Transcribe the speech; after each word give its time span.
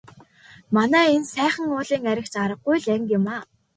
Манай 0.75 1.07
энэ 1.17 1.29
Сайхан 1.33 1.67
уулын 1.73 2.03
айраг 2.09 2.27
ч 2.31 2.35
аргагүй 2.43 2.77
л 2.83 2.87
анги 2.93 3.13
юмаа. 3.17 3.41